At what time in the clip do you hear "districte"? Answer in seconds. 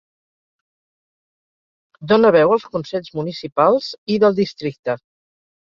4.45-4.99